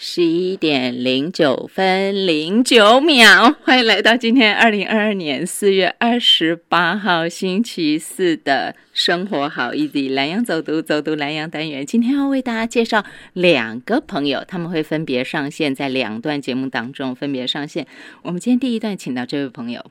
[0.00, 11.84] 十一点零九分零九秒，欢迎来到今天二零二二年四月二十八号星期四的生活好 easy 蓝洋走读走读蓝洋单元。
[11.84, 17.84] 今天要为大家介绍两个朋友，他们会分别上线在两段节目当中分别上线。
[18.22, 19.84] 我们今天第一段请到这位朋友，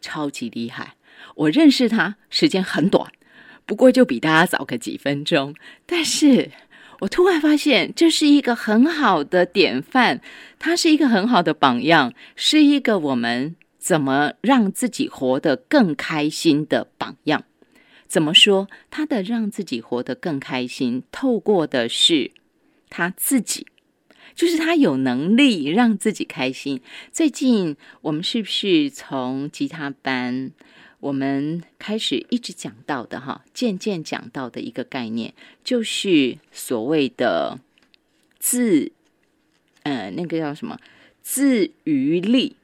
[0.00, 0.94] 超级厉害，
[1.34, 3.12] 我认识他时间很短，
[3.66, 5.54] 不过就比大家早个几分钟，
[5.84, 6.48] 但是。
[7.02, 10.20] 我突然发现，这是一个很好的典范，
[10.60, 17.42] 它是一个很好的榜样，是一个我们怎么让自己活得更开心的榜样。
[18.06, 18.68] 怎么说？
[18.88, 22.30] 他的让自己活得更开心，透过的是
[22.88, 23.66] 他自己，
[24.36, 26.80] 就是他有能力让自己开心。
[27.10, 30.52] 最近我们是不是从吉他班？
[31.02, 37.58] 我们开始一直讲到的哈，渐渐讲到的一个概念，就是所谓的
[38.38, 38.92] 自，
[39.82, 40.78] 呃，那个叫什么
[41.20, 42.54] 自娱力。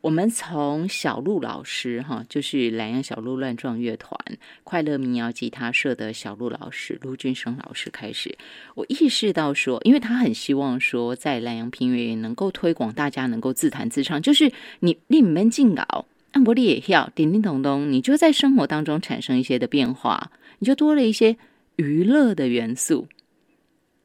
[0.00, 4.18] 我们从小鹿老师哈，就是蓝洋小鹿乱撞乐团
[4.64, 8.38] 快乐民谣吉他社的小鹿老师陆俊生老师开始，
[8.74, 16.06] 我意识到说，因为他很希望说，在蓝洋平原能够推广，大家能够自弹自唱，就是你你们进稿。
[16.32, 21.36] 按摩力也要叮叮咚咚，你就在生活当中产生一些的变化，你就多了一些
[21.76, 23.08] 娱乐的元素。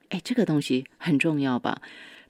[0.09, 1.81] 哎，这个东西很重要吧？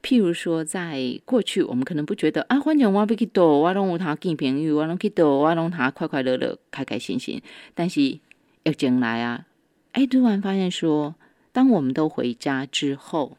[0.02, 7.41] 譬如说，在过去我们可能不觉得啊，反正我不去多，我拢有他见朋友，我拢去多，我拢他快快乐乐、开开心心。
[7.73, 8.19] 但是
[8.64, 9.45] 要进来啊，
[9.94, 11.16] 哎，突然发现说，
[11.52, 13.38] 当我们都回家之后，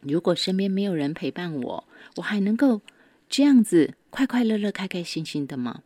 [0.00, 1.84] 如果身边没有人陪伴我，
[2.16, 2.80] 我还能够
[3.28, 3.94] 这样子。
[4.10, 5.82] 快快乐乐、开开心心的吗？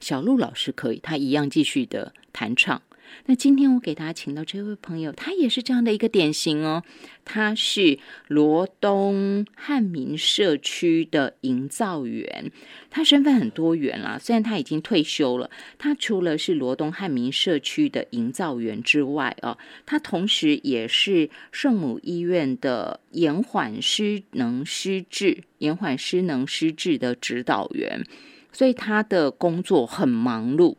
[0.00, 2.80] 小鹿老师可以，他一样继续的弹唱。
[3.26, 6.82] 那今天我给大家请到这位朋友，他也是这样的一个典型哦。
[7.24, 7.98] 他是
[8.28, 12.50] 罗东汉民社区的营造员，
[12.90, 14.18] 他身份很多元啦。
[14.20, 28.04] 虽然他已经退休了，他除了是罗东汉民社区的营造员之外哦，他同时也是圣母医院的延缓失能失智、延缓失能失智的指导员，
[28.52, 30.76] 所以他的工作很忙碌。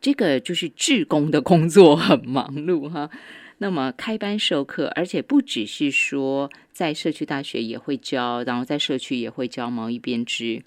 [0.00, 3.10] 这个就是志工的工作很忙碌哈，
[3.58, 10.62] 那么开班授课，而且不只是说在社区大学也会教，然后在社区也会教毛衣编织，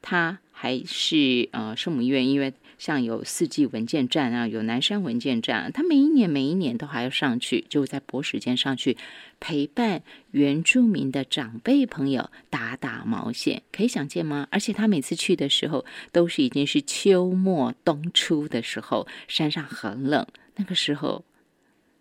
[0.00, 2.52] 他还是呃圣母院，因为。
[2.84, 8.98] 像有四季文件站啊，有南山文件站，他每一年每一年都还要上去，就在博时间上去
[9.40, 10.02] 陪伴
[10.32, 14.46] 原住民的长辈朋友打打毛线，可以想见吗？
[14.50, 21.24] 而且他每次去的时候，都是已经是秋末冬初的时候，山上很冷，那个时候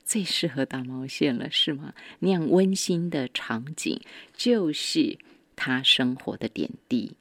[0.04, 1.94] 最适合打毛线了，是吗？
[2.20, 4.02] 那样温馨的场景，
[4.36, 5.18] 就是
[5.56, 7.14] 他生活的点滴，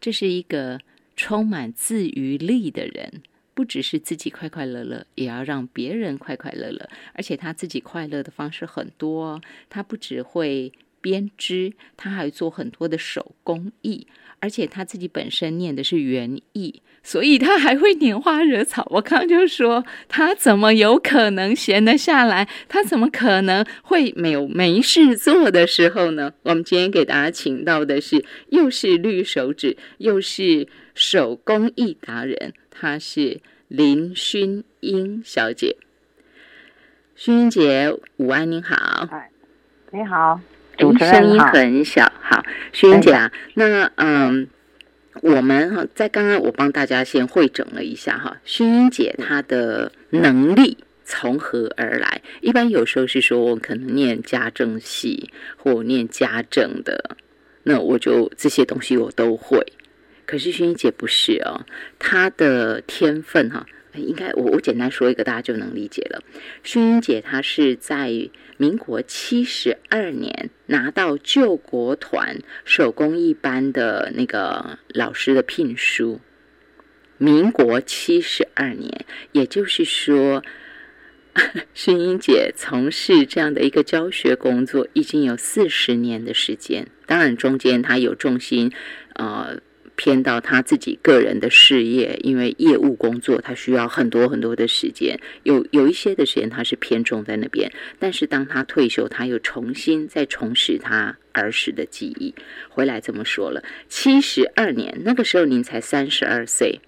[0.00, 0.80] 这是一个。
[1.16, 3.22] 充满自娱力的人，
[3.54, 6.88] 不只是自己快快乐乐，也要让别人快快乐乐。
[7.12, 14.06] 而且他自己快乐的方式很多，他不只会编织，他还做很多的手工艺。
[14.40, 18.84] 而且他自己本身念的是园艺，所以他还会拈花惹草。
[18.90, 22.48] 我刚刚就说，他怎么有可能闲得下来？
[22.68, 26.32] 他怎么可能会没有没事做的时候呢？
[26.42, 30.66] 我们今天给大家请到的是，又是绿手指，又是。
[30.94, 35.76] 手工艺达人，她是林薰英小姐。
[37.16, 39.08] 薰英姐，午安，您好。
[39.10, 39.30] 哎，
[39.90, 40.40] 你好，
[40.98, 42.10] 声音很小。
[42.20, 44.48] 好，薰英姐啊，那嗯，
[45.20, 52.22] 我们哈在刚刚我帮大家先会诊了一下哈，薰英姐她的能力从何而来？
[52.40, 57.16] 一般有时候是说我可能念家政系或念家政的，
[57.62, 59.64] 那我就这些东西我都会。
[60.26, 61.66] 可是薰衣姐不是哦，
[61.98, 66.22] 她的天分哈，应该我我简单说一个，大家就能理解了。
[66.64, 76.20] 薰衣姐她是在民国七十二年拿到救国团手工艺班的那个老师的聘书。
[77.18, 80.42] 民国七十二年，也就是说，
[81.74, 86.86] 薰衣姐从事这样的一个教学工作已经有四十年的时间。
[87.06, 88.72] 当然，中间她有重心，
[89.14, 89.60] 呃。
[89.96, 95.18] 偏到他自己个人的事业，因为业务工作，他需要很多很多的时间。
[95.42, 97.70] 有有一些的时间，他是偏重在那边。
[97.98, 102.34] 但是当他退休，他又重新再重拾他儿时的记忆。
[102.68, 106.80] 回来这么说了，七十二年，那个时候您才三十二岁，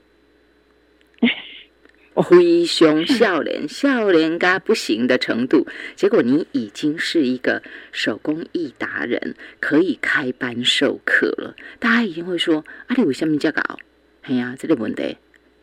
[2.14, 5.66] 灰熊笑脸，笑脸嘎不行的程度。
[5.96, 11.56] 结果你已经是一个手工艺达人，可以开班授课了。
[11.78, 13.78] 大家一定会说：“啊，你为什么这样搞？”
[14.22, 15.16] 哎呀，这个问题，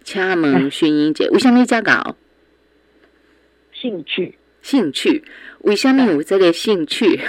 [0.04, 2.16] 请问薰英姐， 为什么这样搞？
[3.74, 5.24] 兴趣，兴趣，
[5.60, 7.20] 为什么有这个兴趣？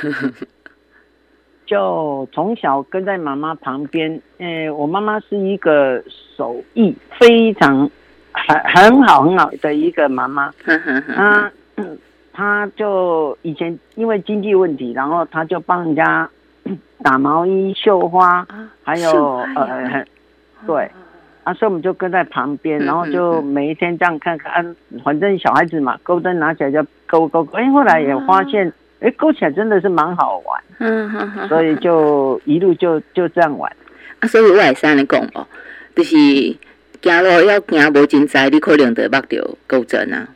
[1.64, 4.20] 就从小跟在妈妈旁边。
[4.38, 6.02] 诶，我妈妈是一个
[6.36, 7.90] 手艺非常。
[8.32, 10.52] 很很好很好的一个妈妈，
[11.14, 11.52] 她
[12.32, 16.28] 她就以前因为经济问题，然后她就帮人家
[17.02, 18.46] 打毛衣、绣花，
[18.82, 20.04] 还有呃，
[20.66, 20.90] 对，
[21.44, 24.74] 啊，所以我们就跟在旁边，然后就每一天这样看看，
[25.04, 33.70] 反正小孩子嘛，钩针拿起来就勾勾勾，哎，后来也发现，哎，勾起来真的是蛮好玩，嗯所以就一路就就这样玩。
[34.20, 35.46] 啊，所以我也是安尼讲哦，
[35.94, 36.16] 就是。
[37.02, 40.28] 行路要行无真在，你可能就目着钩针啊！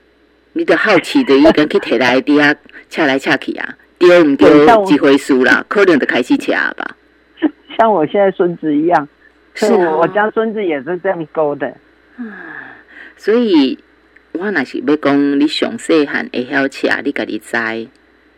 [0.55, 2.57] 你就好奇的，已经去摕来伫遐
[2.89, 4.95] 扯来扯去啊，对毋对？
[4.95, 5.65] 一回事啦？
[5.69, 6.97] 可能就开始扯吧。
[7.77, 9.07] 像我现在孙子一样，
[9.55, 11.67] 是我家孙子也是这样勾的。
[12.17, 12.25] 啊，
[13.19, 13.79] 所以
[14.33, 17.57] 我若是要讲，你上细汉会晓车，你家己知。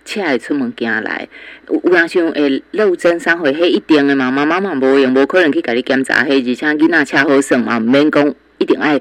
[0.09, 1.29] 车会出门行来，
[1.69, 8.99] 有有人想会漏针伤回，迄一定的嘛，妈妈嘛无用，无可能去甲你检查迄，而且囡仔车好算嘛，毋免讲一定爱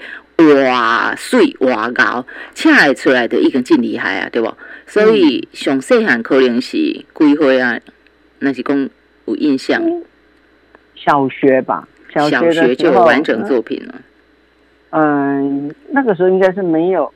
[0.59, 4.53] 哇水哇高，车会出来的已经真厉害啊，对无？
[4.85, 7.79] 所以上细汉可能是几岁啊？
[8.39, 8.89] 那是讲
[9.25, 9.81] 有印象，
[10.93, 13.95] 小学吧，小学就有完整作品了。
[14.89, 17.13] 嗯，那个时候应该是没有。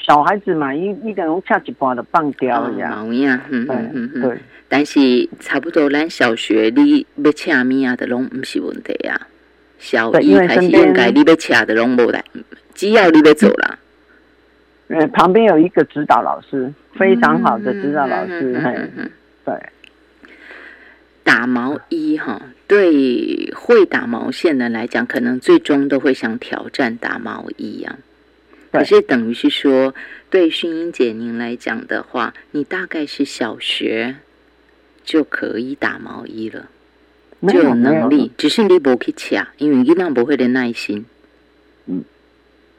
[0.00, 2.96] 小孩子嘛，一一个人恰一半就放掉了呀。
[2.96, 4.38] 毛呀，嗯嗯嗯对。
[4.68, 9.28] 但是差不多，咱小学你要恰咩啊的拢唔是问题啊。
[9.78, 12.24] 小一开始应该你要恰的拢无来，
[12.74, 13.78] 只要你要走了。
[14.88, 18.52] 呃，旁边有一个指导老师，非常好的指导老师。
[18.64, 19.10] 嗯嗯
[19.44, 19.54] 对。
[21.22, 27.96] 打毛衣哈，对会打毛线的来讲，可能最终都会想挑战打毛衣呀。
[28.78, 29.94] 可是等于是说，
[30.30, 34.16] 对薰英姐您来讲的话，你大概是小学
[35.04, 36.68] 就可以打毛衣了，
[37.46, 41.06] 就有能力，只是你不去抢，因为你那不会的耐心。
[41.86, 42.02] 嗯，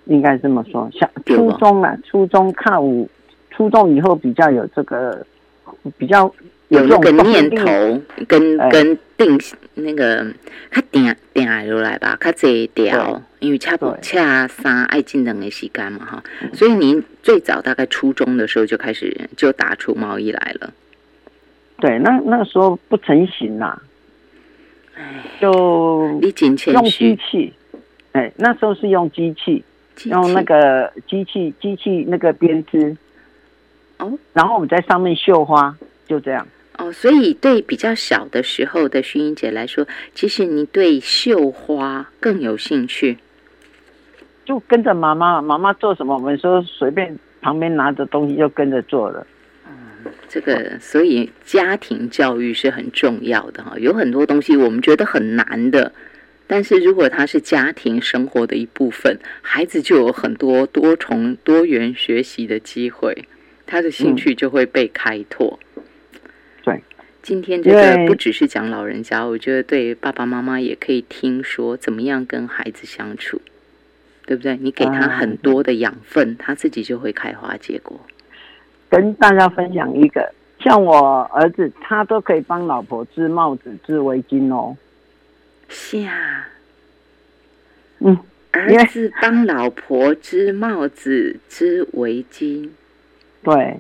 [0.06, 0.90] 应该这么说。
[0.92, 3.10] 小初中啊，初中看五，
[3.52, 5.26] 初中以后比较有这个，
[5.98, 6.30] 比较
[6.68, 9.40] 有那个念头，跟跟定
[9.76, 10.34] 那个，
[10.72, 13.22] 他定定下来吧，他这条。
[13.40, 20.74] 因为恰不恰三爱进等的时间嘛哈，所以您最早大概初中的时候就开始就打出毛衣来了。
[21.78, 23.80] 对，那那时候不成型啦，
[25.40, 26.20] 就
[26.72, 27.54] 用机器。
[28.14, 29.64] 哎，那时候是用机器，
[30.06, 32.98] 用那个机器机器那个编织。
[34.00, 36.48] 哦，然后我们在上面绣花，就这样。
[36.78, 43.18] 哦，所以对比较小的时候的薰衣姐来说，其实你对绣花更有兴趣。
[44.46, 49.26] 就跟着妈妈，妈妈做什么，我们说随便旁边拿着东西就跟着做了。
[49.68, 53.74] 嗯，这个所以家庭教育是很重要的哈。
[53.80, 55.92] 有很多东西我们觉得很难的，
[56.46, 63.28] 但是如果它是家庭生活的一部分，孩子就有很多多重多元学习的机会，
[63.66, 65.58] 他的兴趣就会被开拓。
[67.26, 73.42] 对，今天这个不只是讲老人家，我觉得对爸爸妈妈也可以听说怎么样跟孩子相处。
[74.28, 74.58] 对不对？
[74.58, 78.00] 你给他很多的养分，他自己就会开花结果。
[78.90, 84.76] 跟大家分享一个，像我儿子，他都可以帮老婆织帽子、织围巾哦。
[85.70, 86.50] 是啊，
[88.00, 88.18] 嗯，
[88.50, 92.68] 儿子帮老婆织帽子、织围巾。
[93.44, 93.80] 对，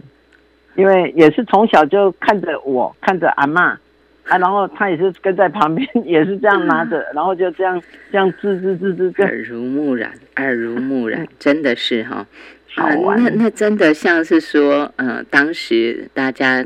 [0.76, 3.80] 因为也是从小就看着我，看着阿妈。
[4.28, 7.80] 啊，然后他也是跟在旁边， 也是这样拿着，然后就这样
[8.12, 12.26] 这样滋滋滋滋，耳濡目染，耳濡目染， 真的是哈，
[12.74, 13.24] 好玩。
[13.24, 16.66] 那那真的像是说，嗯，当时大家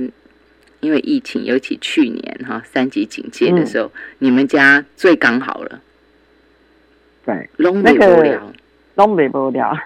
[0.79, 5.81] 因为疫情，尤其去年哈三级警戒的时候，你们家最刚好了，
[7.25, 8.53] 对，拢美不了，
[8.95, 9.77] 拢美不了，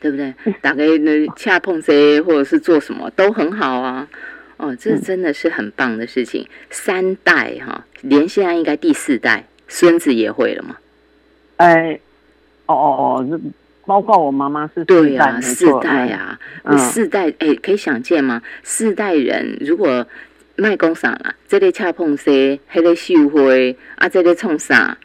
[0.00, 0.34] 对不对？
[0.60, 4.08] 大概那恰碰谁或者是做什么都很好啊。
[4.56, 6.46] 哦，这真的是很棒的事情。
[6.68, 10.76] 三代哈，连现在应该第四代孙子也会了吗？
[11.56, 11.98] 哎，
[12.66, 13.40] 哦哦哦，
[13.86, 16.38] 包括我妈妈是对呀，四代呀，
[16.78, 18.42] 四代哎，可以想见吗？
[18.62, 20.06] 四代人如果
[20.56, 24.98] 卖工厂啦，这里恰碰谁，黑个秀辉啊，这里冲啥？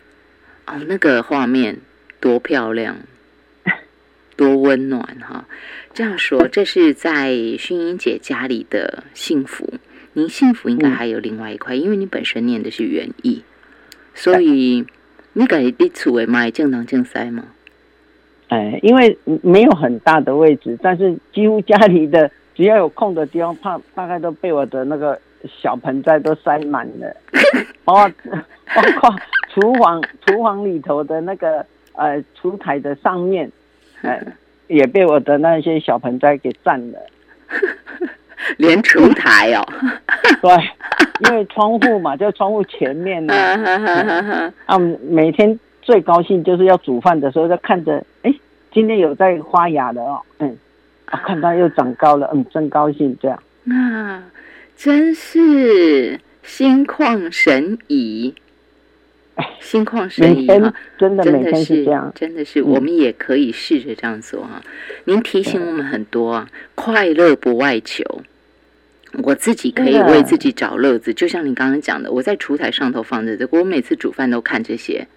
[0.67, 1.77] 哦，那个画面
[2.19, 2.97] 多漂亮！
[4.35, 5.45] 多温暖哈！
[5.93, 9.75] 这样说，这是在薰英姐家里的幸福。
[10.13, 13.43] 您幸福应该还有另外一块，因为你本身念的是园艺，
[14.13, 14.85] 所以
[15.33, 17.45] 你感觉地处为买正当正塞吗？
[18.47, 25.19] 哎，因为没有很大的位置，但是几乎家里的只要有空的地方，怕大概都被我的那个
[25.61, 27.15] 小盆栽都塞满了。
[27.85, 28.09] 哦，
[28.73, 29.15] 包括
[29.53, 33.51] 厨房，厨房里头的那个呃厨台的上面，
[34.01, 34.21] 哎，
[34.67, 36.99] 也被我的那些小盆栽给占了。
[38.57, 39.65] 连厨台哦，
[40.41, 40.51] 对，
[41.29, 43.33] 因为窗户嘛，就窗户前面呢。
[44.65, 44.77] 啊，
[45.09, 48.33] 每天最高兴就是要煮饭的时候，就看着，哎，
[48.71, 50.55] 今天有在发芽的哦，嗯，
[51.05, 53.41] 啊，看到又长高了，嗯，真高兴，这样。
[53.69, 54.23] 啊，
[54.75, 58.35] 真是心旷神怡，
[59.59, 60.73] 心旷神怡啊！
[60.97, 64.63] 真的，真的是这样，真的是，我们也可以试着这样做啊。
[65.05, 68.21] 您提醒我们很多啊，快乐不外求。
[69.23, 75.07] 我自己可以为自己找乐子，就像你刚刚讲的，我在厨台上头放着这个，我每次煮饭都看这些，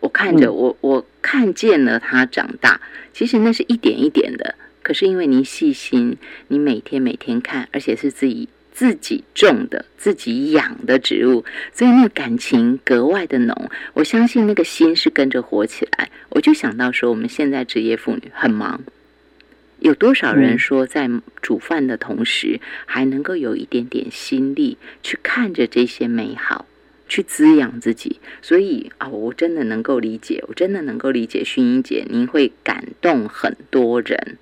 [0.00, 2.80] 我看着我我看见了它长大，
[3.12, 6.16] 其实那是一点一点的，可是因为您细心，
[6.46, 13.70] 你每天每天看，而且是自己自己种的、自己养的植物，所以那个感情格外的浓。
[13.94, 16.12] 我相信那个心是跟着活起来。
[16.28, 18.80] 我就想到说，我们现在职业妇女很忙。
[19.80, 21.10] 有多少人说，在
[21.42, 26.64] 煮饭的同时，还能够有一点点心力去看着这些美好，
[27.08, 28.20] 去滋养自己？
[28.40, 34.38] 所以啊，我真的能够理解，我真的能够理解薰衣姐，您会感动很多人，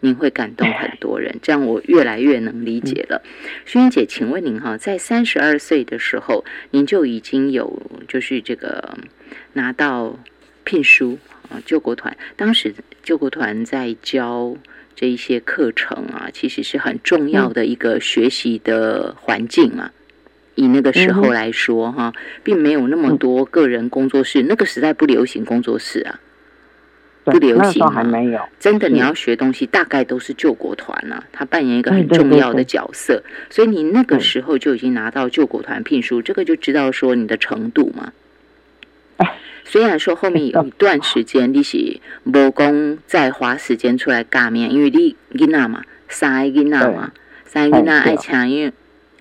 [0.00, 3.22] 您会感动很多人，这样我越来越能理解了。
[3.66, 8.98] 薰英姐，请问您哈，在三十二岁的时候，您就已经有就是这个
[9.52, 10.18] 拿到
[10.64, 11.18] 聘书。
[11.50, 14.56] 啊，救国团当时救国团在教
[14.94, 19.90] 这一些课程啊，其实是很重要的一个学习的环境嘛。
[20.54, 22.12] 以那个时候来说，哈，
[22.44, 26.20] 并没有那么多个人工作室，那个时代不流行工作室啊，
[27.24, 28.40] 不流行还没有。
[28.58, 33.22] 真的，你要学东西，大概都是救国团啊，他扮演一个很重要的角色。
[33.48, 38.12] 所以你那个时候就已经拿到救国团聘书，这个就知道说你的程度嘛。
[39.64, 47.12] 虽然说后面有一段时间你是无讲再花时间出来干面，因为你囡仔嘛，三个囡仔嘛，
[47.44, 48.72] 三个囡仔爱请用，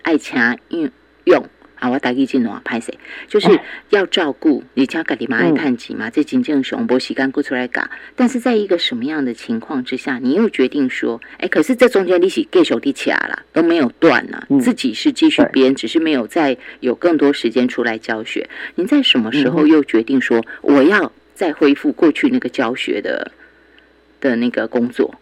[0.01, 0.89] 爱请用
[1.25, 1.45] 用。
[1.79, 2.93] 啊，我打给进喏，拍谁？
[3.27, 3.59] 就是
[3.89, 7.81] 要照顾你家家里嘛爱探钱嘛，这金正雄波时间过出来搞。
[8.15, 18.49] 但是在一个什么样的情况之下，你又决定说，哎，可是这中间利息给手弟起来了，都没有断呢，自己是继续编，只是没有再有更多时间出来教学。
[18.75, 23.31] 您在什么时候又决定说，我要再恢复过去那个教学的
[24.19, 25.15] 的那个工作？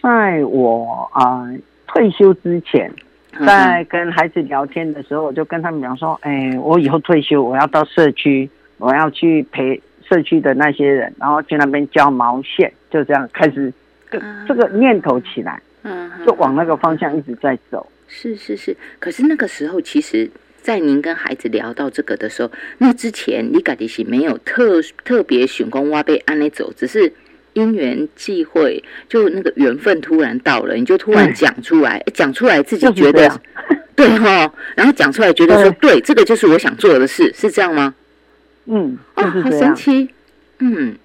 [0.00, 1.50] 在我啊
[1.88, 2.92] 退休之前。
[3.46, 8.48] 在跟孩子聊天的时候，我就跟他们讲说：“哎，我以后退休，我要到社区，
[8.78, 13.72] 我要去陪社区的那些人，然后去那边教毛线，就这样开始
[14.46, 17.86] 这个念头起来，嗯，就往那个方向一直在走。
[18.06, 27.12] 是是是，可是那个时候，其实，在您跟孩子聊到这个的时候，那之前你感觉是没有特特别选工挖被安内走，只是。”
[27.54, 33.40] 因缘际会，就那个缘分突然到了，你就突然讲出来，讲出来自己觉得
[33.94, 37.94] 对哈，然后讲出来觉得说对，这个就是我想做的事，是这样吗？
[38.66, 40.08] 嗯，哦，好神奇，
[40.58, 40.96] 嗯，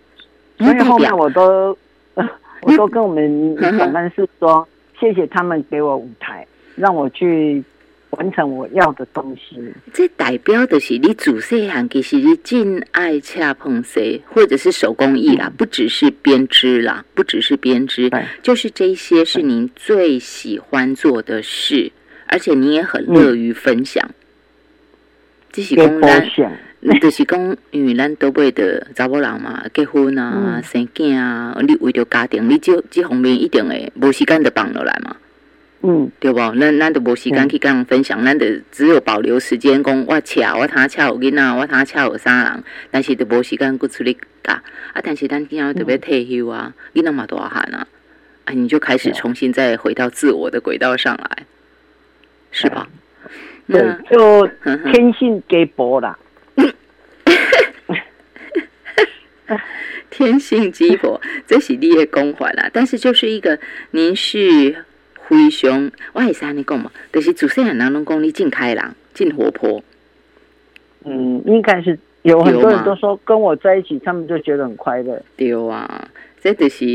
[0.58, 1.78] 所以后面我都
[2.62, 4.68] 我都跟我们总干事说，
[5.00, 7.64] 谢谢他们给我舞台，让我去。
[8.12, 9.58] 完成我要的东西，
[9.94, 18.10] 这代表的是你主细汉其实你真爱恰碰色，或者是手工艺啦，不只是编织啦，不只是编织，
[18.42, 21.92] 就是这些是您最喜欢做的事，
[22.28, 24.10] 而且你也很乐于分享。
[25.52, 35.18] 这是讲咱，就是讲因为咱都为的查某人嘛， 结婚啊、生囝啊，你为着家庭，你这这方面一定会无时间就放落来嘛。
[35.90, 36.38] 嗯，对不？
[36.60, 44.52] 咱咱都无时间去跟人分享，咱就只有保留时间讲我恰我他恰有囡仔，我他恰有三人，但是都无时间去处理噶。
[44.52, 44.62] 啊，
[45.02, 47.88] 但是咱今仔特别退休啊，囡仔嘛多汉啊，
[48.44, 51.46] 啊，你就开始重新再回到自我的轨道上来，
[52.52, 52.90] 是吧？
[53.68, 54.46] 对，就
[54.92, 56.20] 天性给薄啦。
[60.10, 62.70] 天性鸡婆，这是你的光环啦。
[62.74, 63.58] 但是就是一个，
[63.92, 64.84] 您是。
[65.28, 69.84] 非常，我也是安尼讲嘛，就是主持人人拢讲你真开朗、真活泼。
[71.06, 75.22] 嗯，应该是有很多人都说跟我在一起，他们就觉得很快乐。
[75.36, 76.10] 对啊，
[76.42, 76.86] 这就是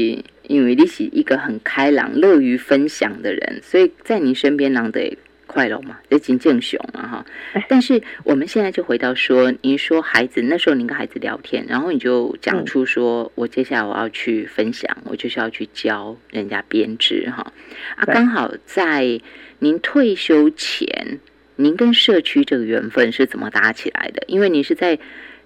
[0.43, 5.17] 因为你是一个很开朗、乐于分享的人，所以在你身边，让得
[5.53, 7.27] 快乐嘛，这金正雄啊哈。
[7.69, 17.53] 但是我们现在就回到说，您说孩子那时候，您跟孩子聊天，然后你就讲出说，我接下来我要去分享，我就是要去教人家编织哈。
[17.97, 19.21] 啊，刚好在
[19.59, 21.21] 您退休前，
[21.57, 24.23] 您跟社区这个缘分是怎么搭起来的？
[24.29, 24.99] 因为你是在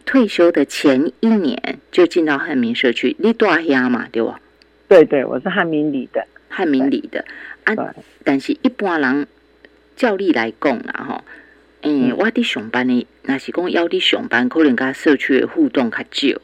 [0.04, 4.40] 退休的前一年就进到汉民社区，你多呀嘛，对吧？
[4.86, 7.24] 对对，我是汉民里的，汉民里的
[7.64, 7.74] 啊。
[8.22, 9.26] 但是一般人。
[9.96, 11.24] 照例来讲啦，吼，
[11.80, 16.38] 诶，我伫上班呢，若是讲要伫上班，可能甲社区的互动较少。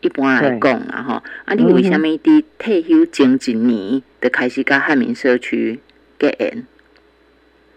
[0.00, 5.78] 一般来讲啦，吼，啊，你为虾米伫退休前一年就开始甲汉民社区
[6.18, 6.66] 结缘？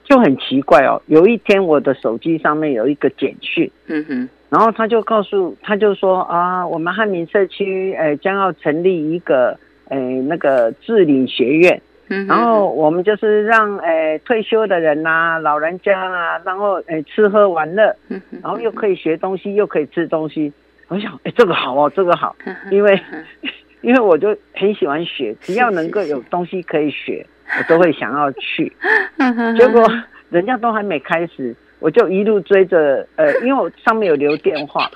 [0.04, 1.02] 就很奇怪哦。
[1.08, 9.58] 有一天，我的手机上面有一个简讯，嗯哼，然后他就告诉，他就说啊，我们汉民社区诶将要成立一个
[9.90, 11.82] 诶那个治理学院。
[12.28, 17.96] 然后我们就是让诶退休的人呐，老人家啊，然后诶吃喝玩乐，
[18.42, 20.52] 然后又可以学东西，又可以吃东西。
[20.90, 22.36] 我想，哎，这个好哦，这个好，
[22.72, 23.00] 因为
[23.82, 27.26] 因为我就很喜欢学，只要能够有东西可以学，
[27.58, 28.72] 我都会想要去。
[29.58, 29.82] 结果
[30.30, 34.90] 人家都还没开始，我就一路追着，呃，因为我上面有留电话，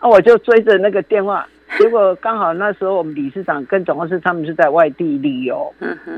[0.00, 1.46] 啊，我就追着那个电话。
[1.78, 5.72] 结果刚好那时候我们理事长跟总干事他们是在外地旅游，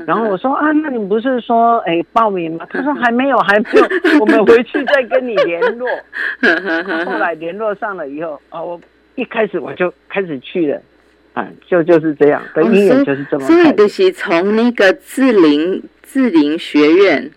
[0.05, 2.67] 然后我说啊，那你不是说哎报名吗？
[2.69, 5.87] 他说还没有，还没有，我们回去再跟你联络。
[7.05, 8.79] 后来联络上了以后，啊，我
[9.15, 10.81] 一开始我就开始去了，
[11.33, 13.45] 啊，就就是这样，的姻缘就是这么。
[13.45, 17.31] 所以就是从那个志玲志玲学院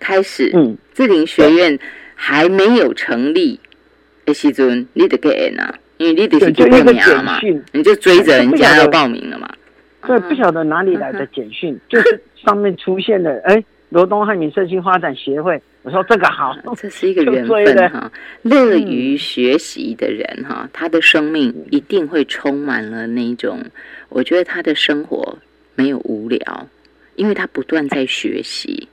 [0.00, 1.78] 开始，嗯，志玲学院
[2.16, 3.60] 还没有成立
[4.24, 5.74] 的时阵，你得给人啊。
[5.98, 7.40] 因为你得是报名嘛，
[7.72, 9.48] 你就追着人家要报名了嘛。
[10.06, 15.60] 对，不晓得哪里来的简讯，就是上面出现了， 哎，罗东汉民社区发展协会。
[15.82, 18.10] 我说这个好， 这是一个缘分哈。
[18.42, 23.58] 乐于学习的人哈，他的生命一定会充满了那种，
[24.08, 25.38] 我觉得他的生活
[25.74, 26.68] 没有无聊，
[27.16, 28.88] 因为他不断在学习。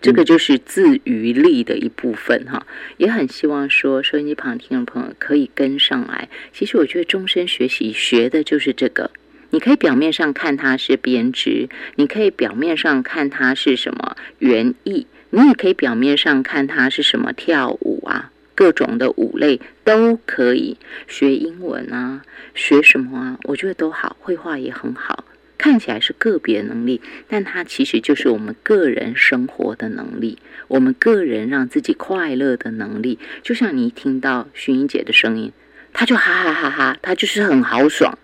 [0.00, 2.66] 这个就是自娱力的一部分哈，
[2.98, 6.28] 也很希望说收音机旁听众朋友可以跟上来。
[6.52, 9.10] 其实我觉得终身学习学的就是这个。
[9.50, 22.22] 你可以表面上看它是编织，你可以表面上看它是什么园艺，你也可以表面上看它是什么跳舞啊，各种的舞类都可以学英文啊，
[22.54, 23.38] 学什么啊？
[23.44, 25.24] 我觉得都好，绘画也很好。
[25.58, 33.18] 看起来是个别能力，但它其实就是我们个人生活的能力，我们个人让自己快乐的能力。
[33.42, 35.52] 就像你一听到薰衣姐的声音，
[35.92, 38.16] 她就哈哈哈哈，她就是很豪爽，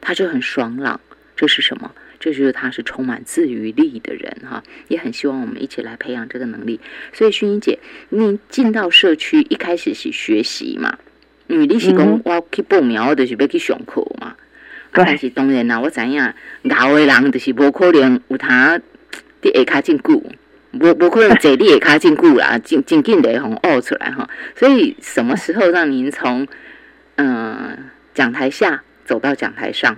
[0.00, 1.00] 她就很爽朗。
[1.36, 1.90] 这是什么？
[2.18, 4.62] 这就是他是充满自愈力的人哈。
[4.88, 6.78] 也很希望我们一起来培养这个能力。
[7.14, 7.78] 所以薰衣姐，
[8.10, 10.98] 你进到社区一开始是学习嘛？
[11.46, 14.36] 因为你是讲我去报名，我就是要去上课嘛。
[14.92, 16.20] 但是当然啦，我知影
[16.62, 18.80] 老的人就是无可能有他
[19.40, 20.20] 伫下卡真久，
[20.72, 24.28] 无无可能坐你下卡真久啦，真真紧的从学出来哈。
[24.56, 26.46] 所以什么时候让您从
[27.16, 27.78] 嗯
[28.14, 29.96] 讲台下走到讲台上？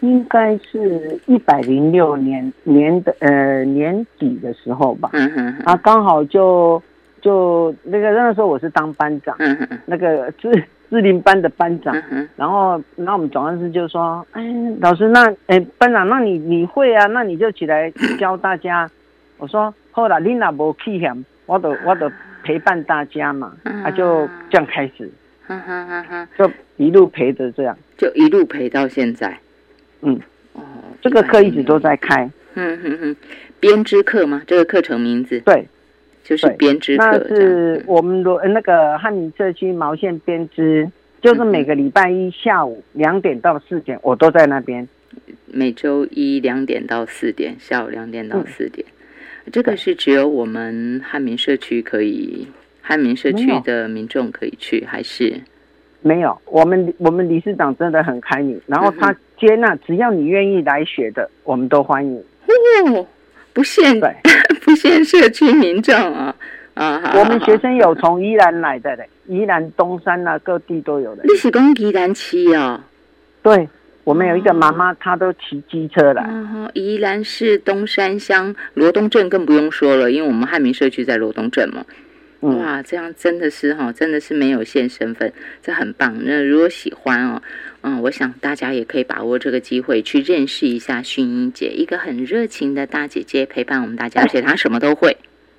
[0.00, 5.08] 应该是一百零六年年的呃年底的时候吧。
[5.12, 6.82] 嗯哼，啊，刚好就
[7.22, 10.64] 就那个那个时候我是当班长，嗯哼，那个是。
[10.90, 11.94] 志林班的班长，
[12.36, 14.42] 然后那我们总干事就说：“哎，
[14.80, 17.06] 老师，那哎班长，那你你会啊？
[17.06, 18.88] 那你就起来教大家。
[19.38, 22.10] ”我说：“后来，你那无去嫌，我都我都
[22.44, 25.10] 陪伴大家嘛。”他就这样开始，
[26.38, 29.36] 就一路陪着这样，就一路陪到现在。
[30.02, 30.20] 嗯，
[30.52, 30.62] 哦，
[31.02, 32.30] 这个课一直都在开。
[32.54, 33.16] 嗯哼哼，
[33.58, 34.42] 编织课吗？
[34.46, 35.40] 这个课程名字？
[35.40, 35.66] 对。
[36.24, 44.88] 就是编织课，那是我们罗那个汉民社区毛线编织，就是每个礼拜一下午两点到四点，我都在那边。
[45.46, 48.84] 每周一两点到四点，下午两点到四点，
[49.52, 52.48] 这个是只有我们汉民社区可以，
[52.80, 55.40] 汉民社区的民众可以去，还是？
[56.00, 56.36] 没有？
[56.46, 62.24] 我们我们理事长真的很开明，然后他接纳，只要你愿意来学的，我们都欢迎。
[63.54, 63.98] 不限
[64.62, 66.34] 不限社区民众啊
[66.74, 67.14] 啊！
[67.16, 71.22] 我们学生有从宜兰来的嘞，宜兰东山啊，各地都有的。
[71.24, 72.80] 你是讲宜兰骑哦？
[73.42, 73.68] 对，
[74.02, 76.28] 我们有一个妈妈，她都骑机车来。
[76.72, 81.84] 宜兰市东山乡罗东镇更不用说了，因为我们汉民社区在罗东镇嘛。
[82.40, 86.14] 哇，这样真的是哈，真的是没有限身份，这很棒。
[86.24, 87.40] 那如果喜欢哦，
[87.86, 95.14] 嗯，我想大家也可以把握这个机会去认识一下薰衣姐，一个很热情的大姐姐，陪伴我们大家，而且她什么都会，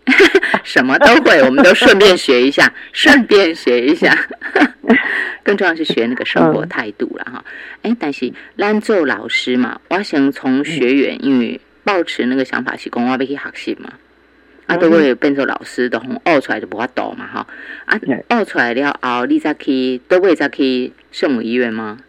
[0.65, 4.27] 什么都会，我们都顺便学一下，顺便学一下。
[5.45, 7.45] 更重要是学那个生活态度了哈。
[7.83, 13.93] 哎，但是兰做老师嘛，我想从学员，因为抱持那个想法是讲我要去学习嘛。
[14.65, 17.47] 啊，都会变做老师，都从学出来就无法读嘛，哈！
[17.85, 21.99] 啊，学出来了后，你再去都会再去圣母医院吗？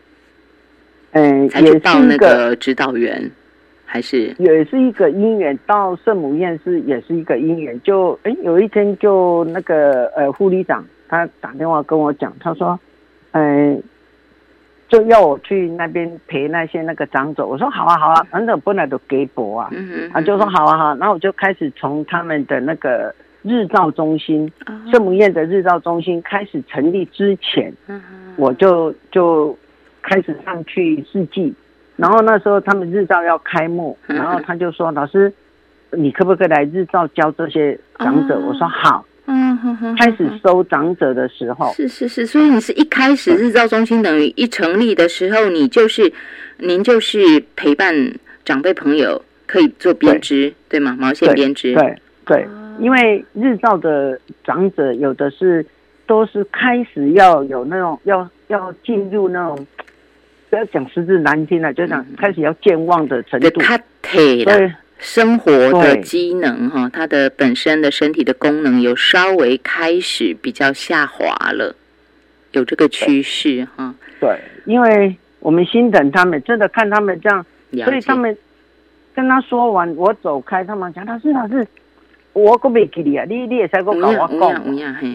[1.17, 3.31] 嗯，才去报那个指导员，
[3.85, 5.59] 还是也是一个姻缘。
[5.67, 7.81] 到圣母院是也是一个姻缘。
[7.83, 12.79] 就哎，有一天就那个呃护理长他打电话跟我讲，他说，
[13.33, 13.83] 嗯。
[14.89, 24.49] 就要我去那边陪那些那个长者，我说好啊好啊，反正本来都给博啊，嗯嗯他就说好啊好，然后我就开始从他们的那个日照中心，
[24.93, 27.73] 圣母院的日照中心开始成立之前，
[28.37, 29.59] 我就就
[30.09, 31.53] 开始上去试剂，
[31.97, 35.33] 然后那时候他们日照要开幕，然后他就说老师，
[35.91, 38.39] 你可不可以来日照教这些长者？
[38.39, 39.05] 我说好。
[39.29, 46.13] 嗯哼哼，开始收长者的时候，是是是，所以你是一开始日照中心等于一成立的时候，你就是
[46.59, 47.93] 您就是陪伴
[48.45, 50.97] 长辈朋友可以做编织，对吗？
[50.97, 52.47] 毛线编织，对对，
[52.79, 55.67] 因为日照的长者有的是
[56.07, 59.67] 都是开始要有那种要要进入那种
[60.51, 63.61] 不要讲实质难听了，就讲开始要健忘的程度，
[64.03, 64.73] 对。
[64.99, 71.77] 生活的机能哈，他的本身的身体的功能有稍微开始比较下滑了，
[72.53, 73.95] 有这个趋势哈。
[74.19, 77.45] 对，因为我们心疼他们，真的看他们这样，
[77.85, 78.35] 所以他们
[79.15, 81.67] 跟他说完，我走开，他们讲老师老师，
[82.33, 84.51] 我可没给你啊，你你也才给我搞我搞，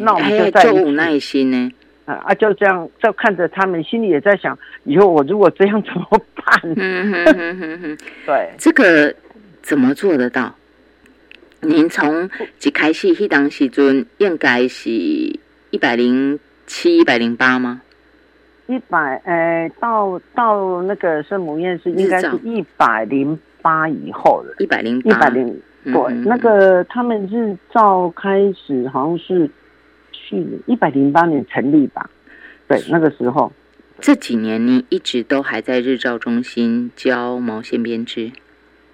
[0.02, 1.72] 那我们就在有耐心呢。
[2.06, 6.74] 啊啊，就这样，就看着他们，心里也在想，以后我如果这样怎么办？
[6.78, 9.14] 嗯哼哼哼哼， 对，这个。
[9.64, 10.56] 怎么做得到？
[11.62, 12.28] 您从
[12.64, 17.80] 一开始迄当时阵应该是一百零七、一百零八吗？
[18.66, 29.48] 一百，呃，到到那个圣母院是应该是一百零八以后了，一百零一百零对，那个他们日照开始好像是
[30.66, 32.10] 一百零八年成立吧？
[32.68, 33.52] 对，那个时候
[34.00, 38.32] 这几年你一直都还在日照中心教毛线编织。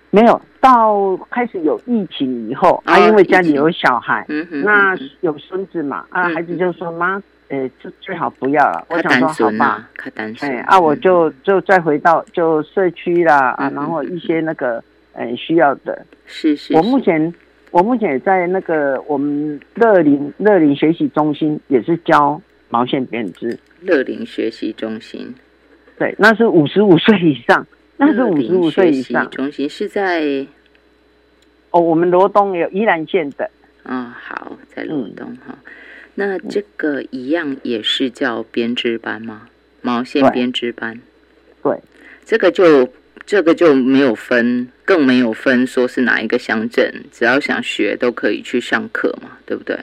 [0.10, 4.26] 没有到开始有疫情以后啊，因为家里有小孩，
[4.64, 8.86] 那有孙子嘛啊，孩子就说妈，呃，最最好不要了。
[8.90, 9.90] 我想说好吧，
[10.40, 16.06] 哎啊，我就就再回到就社区啦啊，然后一些那个呃需要的。
[16.26, 16.74] 是是。
[16.74, 17.32] 我目前
[17.78, 23.60] 我目前也在那个我们乐林乐林学习中心也是教毛线编织。
[23.82, 25.36] 乐林学习中心，
[26.00, 27.68] 对，那是五十五岁以上。
[27.98, 29.30] 那是五十五岁以上。
[29.30, 30.48] 中心是在
[31.70, 33.52] 哦，我们罗东有宜兰县的。
[33.84, 35.60] 嗯，好，在罗东哈。
[36.16, 39.50] 那这个一样也是叫编织班吗？
[39.84, 41.00] 毛线编织班。
[41.62, 41.78] 对，
[42.26, 42.90] 这个就
[43.28, 49.78] 这个就没有分，更没有分说是哪一个乡镇，只要想学都可以去上课嘛，对不对？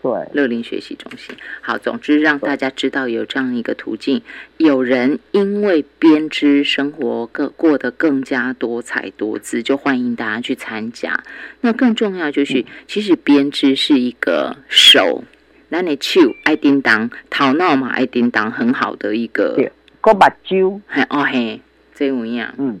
[0.00, 1.34] 对，乐林学习中心。
[1.60, 4.22] 好，总之让大家知道有这样一个途径，
[4.56, 11.24] 有人因为编织生活更过得更加多彩多姿，就欢迎大家去参加。
[11.62, 15.24] 那更重要就是，其实编织是一个手，
[15.70, 19.72] 那你手爱叮当，头脑嘛爱叮当，很好的一个。
[20.00, 21.60] 个目睭，嘿哦嘿，
[21.96, 22.78] 这样，嗯，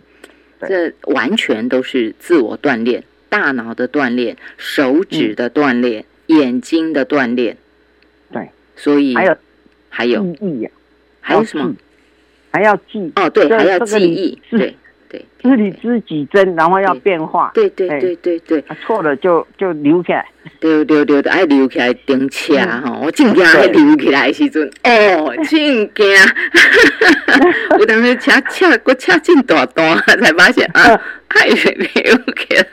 [0.60, 6.04] 这完全都是自我锻炼，大脑的锻炼，手指的锻炼。
[6.26, 7.56] 眼睛的锻炼，
[8.32, 9.36] 对，所以还有
[9.88, 10.24] 还有。
[10.24, 10.68] 记忆，
[11.20, 11.72] 还有什么？
[12.50, 13.12] 还要记。
[13.14, 14.74] 哦，对，还要记忆，对。
[15.08, 17.50] 对，自己知己真，然后要变化。
[17.54, 20.26] 对对对对对，错了就就留起来。
[20.60, 26.06] 对对对对，爱留起来顶车哈，我正惊爱留起来时阵，哦，正惊！
[27.78, 32.66] 有当时车车个车真大段，才发现啊，爱留起来，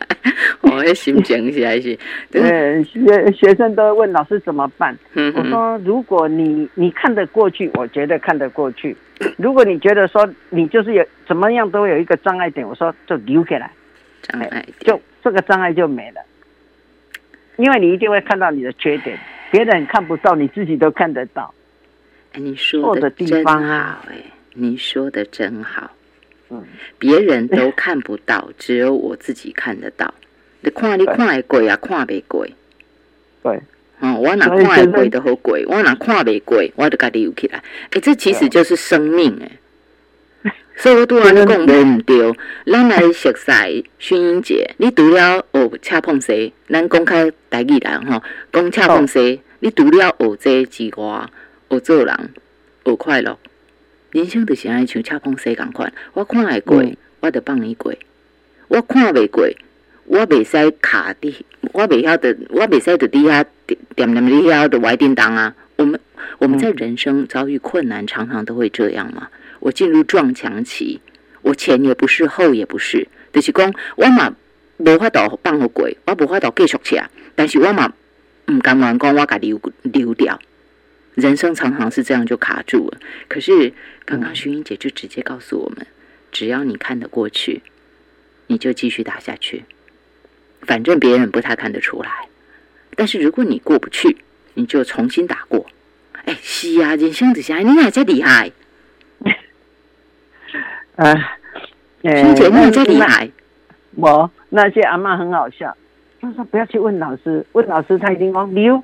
[0.62, 1.98] 我的心情是还是。
[2.30, 4.96] 对，学学生都问老师怎么办？
[5.16, 8.96] 我说，如果你你看得过去，我觉得看得过去。
[9.38, 13.70] 如果你觉得说你就是有怎么样都有一个障碍点，我说就留起来，
[14.22, 16.22] 障碍就这个障碍就没了，
[17.58, 19.20] 因为你一定会看到你的缺点，
[19.52, 21.54] 别人看不到，你自己都看得到。
[22.32, 24.16] 哎，你说的真好，哎，
[24.54, 25.92] 你说的真好，
[26.50, 26.64] 嗯，
[26.98, 30.14] 别人都看不到，只有我自己看得到。
[30.62, 32.54] 你看你看会贵啊，看不贵，
[33.44, 33.60] 对，
[34.00, 37.62] 哦，我哪看会过都好过，我哪看未过，我就家己留起来。
[37.92, 39.52] 哎，这其实就是生命哎。
[40.84, 42.34] 所以我拄然讲无毋对，
[42.66, 51.30] 咱来熟悉薰英姐，你除了学恰碰西，咱公开台语人吼，讲恰碰西，你除了学这之外，
[51.70, 52.34] 学做人，
[52.84, 53.40] 学快乐，
[54.12, 55.94] 人生就是爱像恰碰西共款。
[56.12, 56.84] 我看会过，
[57.22, 57.94] 我就放伊过；
[58.68, 59.48] 我看袂过。
[60.06, 61.34] 我袂使卡伫，
[61.72, 65.56] 我袂晓得，我袂使伫底遐点点点底下的歪叮当啊！
[65.78, 65.98] 我们
[66.40, 69.30] 我们在人生遭遇困难，常常都会这样嘛。
[69.64, 71.00] 我进入撞墙期，
[71.42, 74.36] 我前也不是，后也不是，就是讲我嘛
[74.76, 77.02] 无法度放好过，我无法度继续吃，
[77.34, 77.94] 但是我嘛
[78.50, 80.38] 毋甘愿讲我甲溜溜掉。
[81.16, 83.00] 人生常常是这样就卡住了。
[83.30, 83.72] 可是
[84.04, 85.88] 刚刚徐英姐就直接告诉我们，
[86.34, 87.62] 只要你看得过去，
[88.48, 89.64] 你就继续打下去。
[90.64, 92.10] 反正别人不太看得出来，
[92.98, 94.18] 但是如果你过不去，
[94.56, 95.66] 你就重新打过。
[96.26, 98.52] 哎，是啊，人生之下，你哪才厉害？
[100.96, 101.14] 啊，
[102.02, 103.30] 兄姐哪才厉害？
[103.96, 105.76] 我那些阿妈很好笑，
[106.22, 108.84] 他说不要去问老师，问老师他已经忘溜。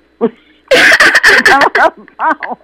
[1.45, 1.59] 他
[2.17, 2.57] 怕我，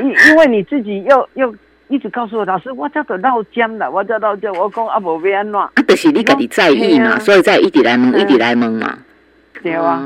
[0.00, 1.54] 因因为你自己又又。
[1.90, 5.58] 一直告诉我老师，我叫做闹僵了，我叫闹僵，我讲阿婆变安怎？
[5.58, 8.98] 啊，就是你家己在意嘛，所以在一直来问，一直来问嘛。
[9.62, 9.98] 对啊，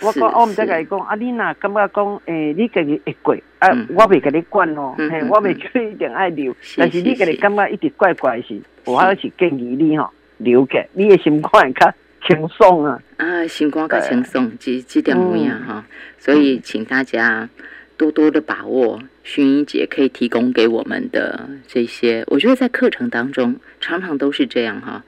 [0.00, 11.92] 我讲我毋再甲伊讲，啊，你若感觉讲，诶，你家己会过，啊，我未甲你管哦，嘿，我未叫你一定爱留，但是你家己感觉一直怪怪是，我还是建议你吼留个，你的心肝会较
[12.26, 13.00] 轻松啊。
[13.16, 15.84] 啊，心肝较轻松，这这点不一样哈，
[16.18, 17.48] 所以请大家。
[17.96, 25.04] 多多的把握薰衣姐可以提供给我们的这些，我觉得在课程当中常常都是这样哈。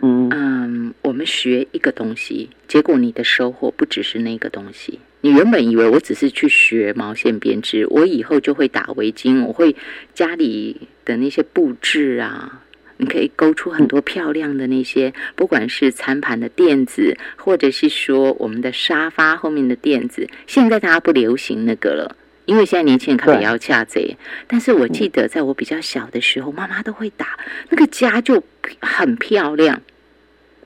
[0.00, 5.00] 嗯，我们学一个东西，结果你的收获不只是那个东西。
[5.20, 9.74] 你原本以为我只是去学毛线编织，我以后就会打围巾，我会
[10.14, 12.62] 家里的那些布置啊。
[13.00, 20.28] 你可以勾出很多漂亮的那些，不管是餐盘的垫子，或者是说我们的沙发后面的垫子。
[20.48, 22.16] 现在大家不流行那个了，
[22.48, 24.16] 因为现在年轻人可能也要嫁贼。
[24.46, 28.42] 但是我记得在我比较小的时候，妈妈都会打那个家就
[28.80, 29.82] 很漂亮。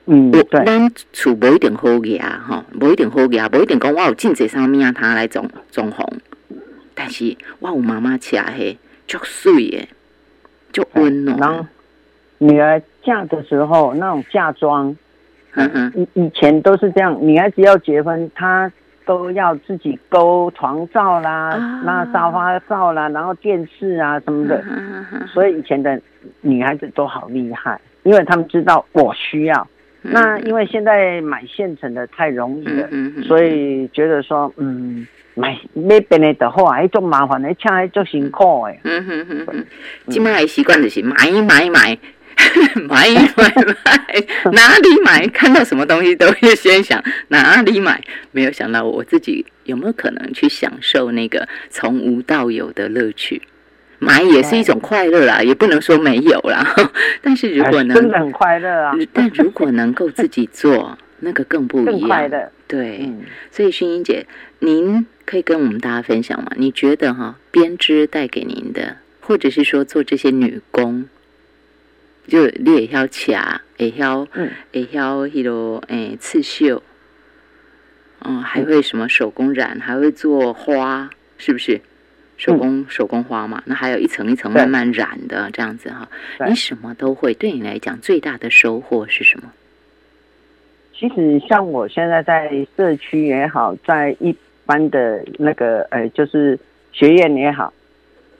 [0.05, 0.43] 嗯，对。
[0.65, 6.07] 咱厝无一定好牙哈，无一定好牙，无一定讲我有进这上面啊，他来装装潢。
[6.95, 9.89] 但是我有妈妈恰嘿，就水诶，
[10.71, 11.67] 就温暖。
[12.37, 14.95] 女儿嫁的时候，那种嫁妆，
[15.95, 18.71] 以以前都是这样，女孩子要结婚，她
[19.05, 24.63] 都要自己勾床罩啦，那沙发罩啦，然后电视啊什么的，
[25.27, 25.99] 所以以前的
[26.41, 29.67] 女孩子都好厉害，因为他们知道我需要。
[30.01, 32.89] 那因为现在买现成的太容易了，
[33.23, 38.79] 所以觉得说，嗯，买那边的的好啊，一种麻烦还，抢一种辛苦哎。
[38.83, 39.65] 嗯哼哼哼，
[40.07, 41.15] 今麦的习惯就是买
[41.47, 41.97] 买买。
[42.87, 45.27] 买买买，哪里买？
[45.27, 48.03] 看到什么东西都会先想哪里买。
[48.31, 53.41] 没有想到我自己有没有可能去享受那个从无到有的乐趣？
[53.99, 56.75] 买也是一种快乐啦，也不能说没有啦。
[57.23, 58.93] 但是如果能真的很快乐啊！
[59.13, 62.09] 但如果能够自己做，那个更不一样。
[62.09, 63.09] 快乐，对。
[63.49, 64.25] 所以薰英姐，
[64.59, 66.51] 您可以跟我们大家分享吗？
[66.57, 71.05] 你觉得哈编织带给您的，或者是说做这些女工？
[72.27, 74.25] 就你会晓卡，会晓，
[74.71, 76.81] 会晓迄个诶刺绣，
[78.21, 81.81] 嗯，还会什么手工染，还会做花，是不是？
[82.37, 86.09] 手工手工花嘛，那还有一层一层慢慢染的这样子哈。
[86.47, 89.51] 你什么都会，对你来讲最大的收获是什么？
[90.93, 96.57] 其实像我现在在社区也好，在一般的那个呃，就是
[96.93, 97.73] 学院也好，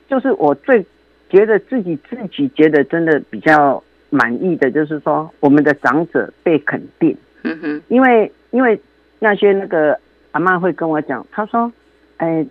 [0.10, 0.86] 就是我最。
[1.34, 7.18] 觉得自己自己觉得真的比较满意的，就是说我们的长者被肯定。
[7.42, 8.80] 嗯哼，因为因为
[9.18, 9.98] 那些那个
[10.34, 11.74] 阿妈会跟我讲，她说
[12.18, 12.46] ：“哎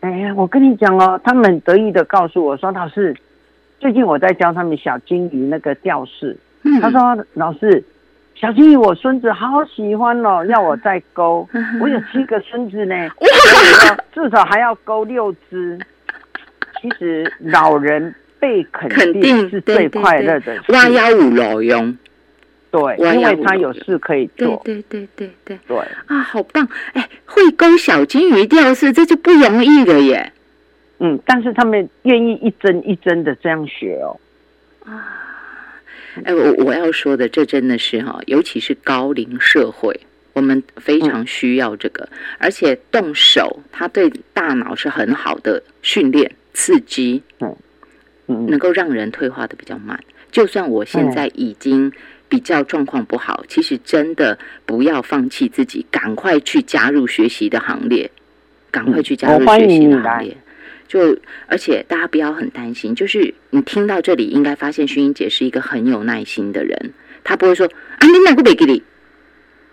[0.00, 3.14] 哎呀，我跟你讲哦，他们得意的告诉我说，老师，
[3.78, 6.36] 最近我在教他们小金鱼那个吊饰。
[6.82, 7.84] 他说，老师，
[8.34, 11.48] 小金鱼我孙子好喜欢哦，要我再勾。
[11.80, 13.08] 我有七个孙子呢，
[14.12, 15.78] 至少还要勾六只。”
[16.80, 21.96] 其实老人被肯定是最快乐的，挖幺五老用，
[22.70, 26.66] 对，因为他有事可以做，对对对对对，啊，好棒！
[26.94, 30.32] 哎，会勾小金鱼钓饰，这就不容易了耶。
[31.00, 34.18] 嗯，但是他们愿意一针一针的这样学哦。
[34.86, 35.72] 啊，
[36.24, 39.98] 哎，我我要说的，这真的是哈，尤其是高龄社会，
[40.32, 47.56] 我们非常需要这个，而且动手，它对大脑是很好的训练刺激，嗯
[48.26, 49.98] 嗯，能够让人退化的比较慢。
[50.30, 51.90] 就算我现在已经
[52.28, 58.10] 比较状况不好，其实真的不要放弃自己，赶快去加入学习的行列，
[58.70, 60.36] 赶快去加入学习的行列。
[60.86, 66.92] 就而且大家不要很担心，就是你听到这里，应该发现薰英姐是一个很有耐心的人，
[67.24, 68.82] 她不会说啊，你哪个没给你？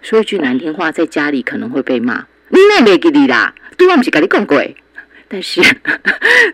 [0.02, 2.26] 说一句难听话，在家里可能会被骂。
[2.48, 4.58] 你那没给你啦，对方不是跟你讲过。
[5.28, 5.62] 但是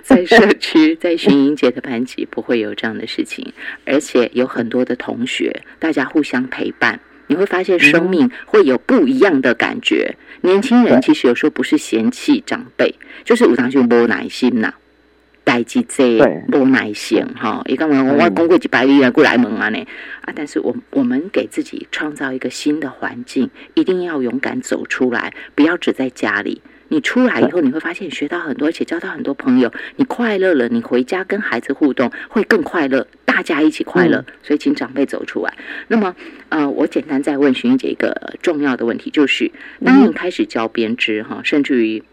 [0.02, 3.54] 在社区，在巡营节的班级不会有这样的事情，
[3.86, 10.16] 而且有很多的同学，大家互相陪伴，你会发现生命会有不一样的感觉。
[10.42, 14.74] 年轻人其实有时候不是嫌弃长辈，就是有当就没耐心呐。
[15.46, 16.18] 代志这
[16.54, 19.86] 无耐心哈，伊讲我我讲过几百里啊过来问啊呢
[20.22, 20.32] 啊！
[20.34, 26.62] 但是我我们给自己创造一个新的环境，一定要勇敢走出来，不要只在家里。
[26.93, 34.23] 你出来以后，你会发现学到很多，而且交到很多朋友，你快乐了，你回家跟孩子互动会更快乐，大家一起快乐。
[34.43, 35.58] 所以请长辈走出来。
[35.88, 36.15] 那么
[36.49, 39.51] 呃，我简单再问徐姐一个重要的问题，就是
[39.84, 42.03] 当你开始教编织哈，甚至于。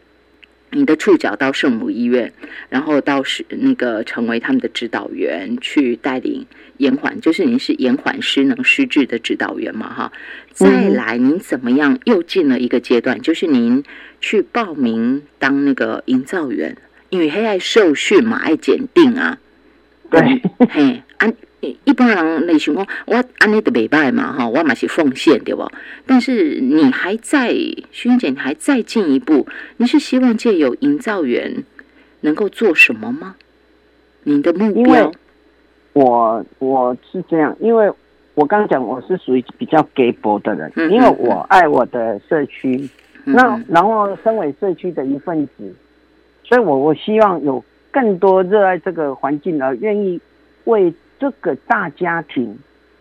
[0.72, 2.32] 你的触角到圣母医院，
[2.68, 9.92] 然后到是那个成为他们的指导员，去带领延缓，就是您是延缓失能失智的指导员嘛？
[9.92, 10.12] 哈，
[10.52, 13.82] 再来您怎么样又进了一个阶段，就是您
[14.20, 16.76] 去报名当那个营造员，
[17.08, 19.38] 因为还爱受训嘛，爱检定啊，
[20.10, 21.34] 对，嘿，安。
[21.60, 25.70] 一般人内想讲，我安尼的袂歹嘛，哈，我嘛是奉献对不？
[26.06, 27.50] 但是你还在
[27.92, 29.46] 薰姐，你还再进一步，
[29.76, 31.62] 你是希望借由营造员
[32.22, 33.36] 能够做什么吗？
[34.22, 35.12] 你的目标？
[35.92, 37.92] 我我是这样，因为
[38.34, 42.88] 我刚刚讲我是属于比较 gay 博的人，因为我爱我的社区，
[43.24, 45.74] 那然后身为社区的一份子，
[46.44, 50.18] 所以我我希望有更多热爱这个环境而愿意
[50.64, 50.90] 为。
[51.20, 52.58] 这个大家庭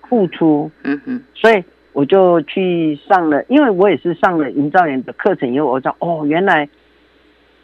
[0.08, 6.67] 付出，嗯哼，所以我就去上了，因为我也是上了营造员的课程以后，我知道哦，原来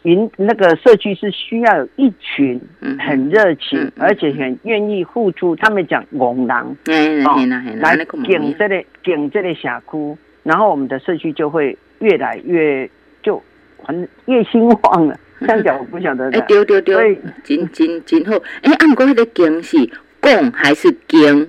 [0.02, 2.60] 营那个社区是需要有一群
[2.98, 5.54] 很热情，而且很愿意付出。
[5.56, 12.88] 他们讲“拱狼”，来顶这里顶这里社区，然后我们的社区就会越来越
[13.22, 13.42] 就
[13.82, 15.18] 很越兴旺了。
[15.40, 16.98] 这样讲我不晓得，哎，丢丢丢，
[17.44, 18.36] 真真真好。
[18.62, 19.92] 哎，按过那个惊喜。
[20.26, 21.48] 共还是跟，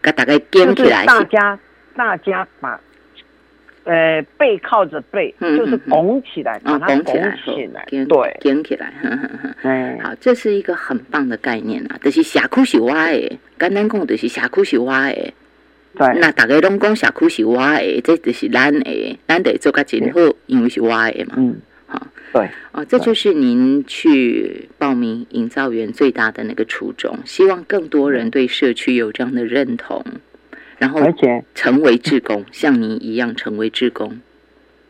[0.00, 1.04] 给大家跟起来。
[1.04, 1.58] 大家
[1.96, 2.80] 大家把，
[3.82, 8.92] 呃，背靠着背，就是拱起来，把它拱起来，对，拱起来。
[10.00, 11.98] 好，这是一个很棒的概念啊！
[12.00, 15.34] 就是社区是挖的，简单讲就是社区是挖的。
[15.94, 21.34] 对，那大家拢讲社区是我的，这就是咱的，咱得做个真好，因为是我的嘛。
[21.36, 21.60] 嗯。
[22.32, 30.02] 对，哦，这就是您去报名营造员最大的那个初衷，希望更多人对社区有这样的认同，
[30.78, 34.18] 然后而且成为志工，像您一样成为志工，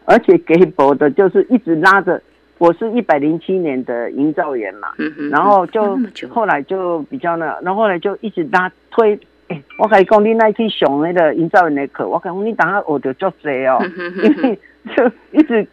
[0.05, 2.23] 而且给博的就是一直拉着，
[2.59, 4.89] 我是一百零七年的营造员嘛，
[5.29, 5.99] 然后就
[6.31, 13.85] 后来就比较那，然后后来就一直拉推，哎，我可以讲你那去上那个营造员的课，我讲你等下学的足多哦，
[14.23, 14.59] 因为
[14.95, 15.67] 就一直。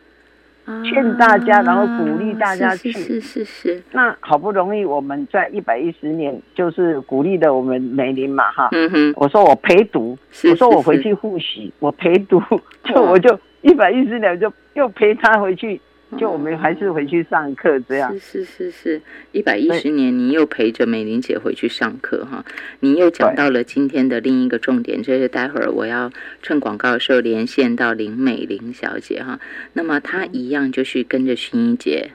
[0.83, 2.91] 劝大家，然后鼓励大家去。
[2.91, 3.83] 是是是。
[3.91, 8.69] 那好不容易我们在一百一十年，就是鼓励的我们美玲嘛，哈。
[8.71, 9.13] 嗯哼。
[9.15, 10.17] 我说我陪读，
[10.49, 12.41] 我说我回去复习，我陪读，
[12.85, 15.79] 就我就一百一十年就又陪他回去。
[16.17, 18.11] 就我们还是回去上课这样。
[18.19, 22.43] 是是是是，一百一十年，你又陪着美玲姐回去上课哈。
[22.79, 29.39] 你又讲到了今天的另一个重点，就是待会儿我要趁广告的时候连线到林美玲小姐哈。
[29.73, 32.11] 那么她一样就是跟着薰衣姐，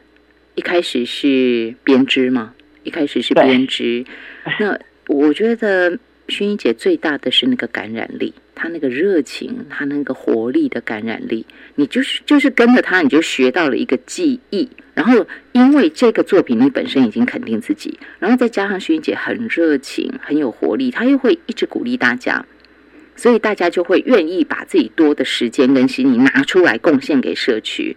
[0.56, 4.04] 一开始是编织嘛，一开始是编织。
[4.58, 8.34] 那我觉得薰衣姐最大的是那个感染力。
[8.54, 14.68] 她那个热情，她那个活力的感染力，你就是就是跟着她，你就学到了一个技艺。
[14.94, 22.46] 然后因为这个作品，你本身已经肯定自己，然后再加上薰衣姐很热情，很有活力，她又会一直鼓励大家，
[23.16, 27.96] 所以大家就会愿意把自己多的时间跟心力拿出来贡献给社区。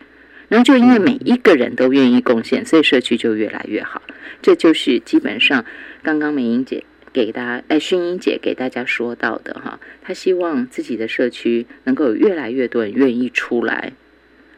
[0.50, 4.02] 然后就因为每一个人都愿意贡献，所以社区就越来越好。
[4.42, 5.64] 这就是基本上
[6.02, 6.84] 刚刚美英姐。
[7.26, 13.94] 给大家，哎，薰英姐给大家说到的哈，她希望自己的社区能够有越来越多人愿意出来，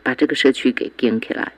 [0.03, 1.53] 把这个社区给建起来，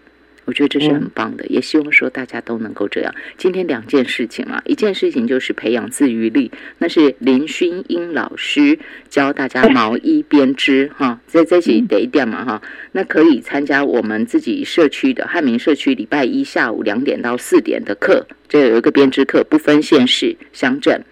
[0.45, 3.13] 我觉得这是很棒的，也希望说大家都能够这样。
[3.37, 12.61] 今天两件事情啊，一件事情就是培养自愈力，那是林勋英老师教大家毛衣编织哈，在这起得一点嘛哈，
[12.93, 21.03] 那可以参加我们自己社区的汉民社区礼拜一下午两点到四点的课，这有一个编织课，不分县市乡镇。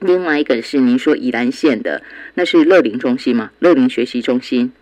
[0.00, 2.02] 另外一个是您说宜兰县的，
[2.34, 4.72] 那是乐龄中心嘛，乐龄学习中心。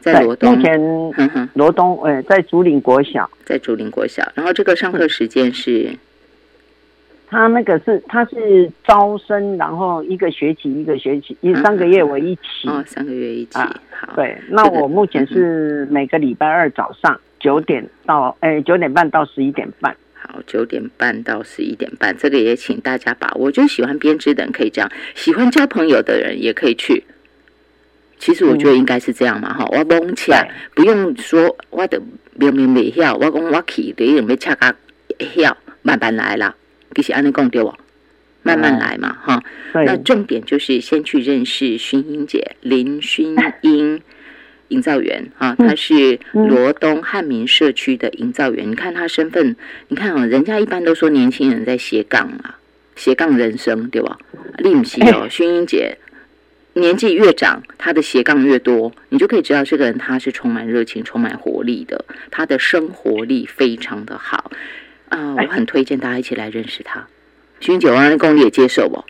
[0.00, 4.26] 在罗东，目前罗东，呃，在竹林国小，在竹林国小。
[4.34, 5.90] 然后这个上课时间是，
[7.28, 13.58] 他那个是他是招生，然后一个学期一个学期，一三个月为一期，哦，三个月一期。
[13.58, 19.94] 好，对，那我目前是每个礼拜二早上九点到，哎，九点半到十一点半。
[20.14, 23.50] 好，九点半到十一点半，这个也请大家把握。
[23.50, 27.04] 就喜欢编织的人可以这样，喜欢交朋友的人也可以去。
[28.20, 32.00] 其实我觉得应该是这样嘛，哈，我蒙起来，不用说我的
[32.34, 34.76] 明明未晓，我讲我去，你用要恰个
[35.34, 36.54] 晓，慢慢来啦。
[36.94, 37.76] 其实安尼讲对我？
[38.42, 39.42] 慢慢来嘛，哈。
[39.72, 44.00] 那重点就是先去认识薰英姐林薰英
[44.68, 48.70] 营造员啊，她是罗东汉民社区的营造员。
[48.70, 49.56] 你看她身份，
[49.88, 52.58] 你看啊，人家一般都说年轻人在斜杠啊，
[52.96, 54.18] 斜杠人生对吧？
[54.62, 55.96] 你不是哦，薰英姐。
[56.74, 64.50] 年纪越长，他的斜杠越多，你就可以知道这个人他是充满热情、充满活力的，他的生活力非常的好
[65.08, 65.34] 啊！
[65.34, 67.06] 我很推荐大家一起来认识他。
[67.58, 69.04] 君九安公你也接受不？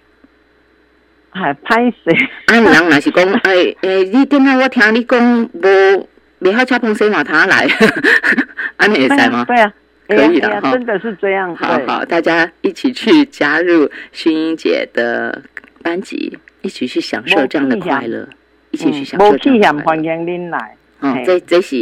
[1.30, 2.12] 还拍谁？
[2.46, 6.08] 啊，人那是讲， 哎哎，你顶下我听你讲，无
[6.40, 7.68] 未好吃碰生嘛，他来，
[8.78, 9.44] 安尼会使吗？
[9.44, 9.72] 对啊，
[10.08, 11.54] 可以的哈，真的是这样。
[11.54, 15.42] 好好，大家一起去加入薰英姐的
[15.82, 16.38] 班级。
[16.62, 18.28] 一起去享受这样的快乐，
[18.70, 20.02] 一起去享受这样的快乐。
[20.02, 20.76] 欢迎您来。
[21.00, 21.74] 哦，这这是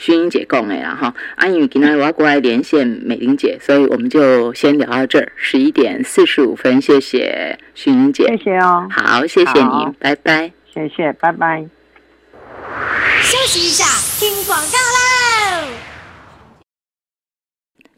[0.00, 1.14] 薰英姐讲的啦哈。
[1.36, 5.30] 阿玉今天我要过来连线美玲姐，所以我们就先聊到这儿。
[5.36, 8.88] 十一点四十五分，谢谢薰英姐，谢谢哦。
[8.90, 10.50] 好，谢谢您，拜拜。
[10.74, 11.64] 谢谢，拜拜。
[13.22, 13.84] 休息一下，
[14.18, 15.15] 听广告喽。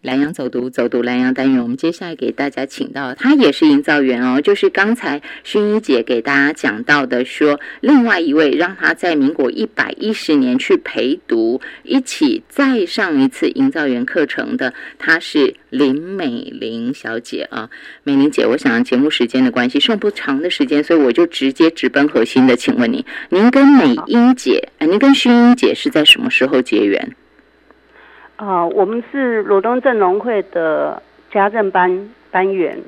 [0.02, 1.60] 南阳走读，走读南阳单元。
[1.60, 17.68] 我们接下来给大家请到，他也是营造员哦，就是刚才薰衣姐给大家讲到的，说另外一位让他在民国一百一十年去陪读，一起再上一次营造员课程的，她是林美玲小姐啊。
[18.04, 27.16] 美玲姐，我想节目时间的关系，剩不长的时间，所以我就直接直奔核心的，请问你，您跟美英姐，哎，您跟薰衣姐是在什么时候结缘？
[28.38, 32.78] 啊，我们是罗东镇农会的家政班班员，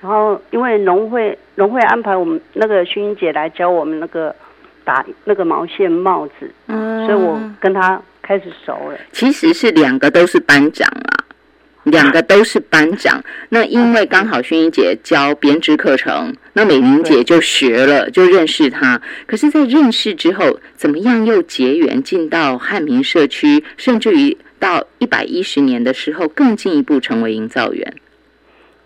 [0.00, 4.32] 然后因为农会农会安排我们那个薰英姐来教我们那个
[4.84, 8.98] 打那个毛线帽子，嗯，所以我跟她开始熟了。
[9.10, 11.26] 其实是两个都是班长啊，
[11.82, 13.20] 两个都是班长。
[13.48, 19.02] 那因为刚好薰英姐教编织课程，那美玲姐就学了，就认识她。
[19.26, 24.38] 可是，在认识之后，怎么样又结缘进到汉民社区，甚至于。
[24.64, 27.94] 到一百一十年的时候，更进一步成为营造员。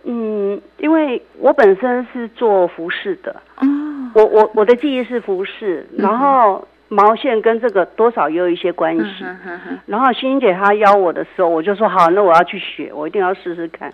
[0.05, 3.67] 嗯，因为我本身是做服饰的哦，
[4.15, 9.25] 我我我的记忆是服饰，然后毛线跟这个多少也有一些关系。
[9.87, 13.93] 然后欣欣姐她邀我的时候，我就说好，那我要去学，我一定要试试看。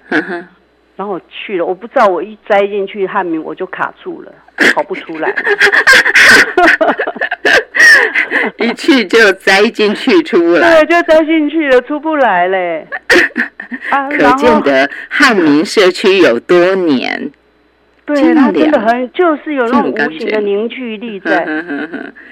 [0.96, 4.32] 然后我去了，我不知道我一栽进去汉民，我就卡住了，
[4.74, 5.34] 跑不出来。
[8.58, 10.84] 一去就栽进去，出不来。
[10.84, 12.86] 对，就栽进去了，出不来嘞。
[14.10, 17.30] 可见得汉民社区有多年。
[18.06, 21.42] 对，它真的很，就是有那种无形的凝聚力在。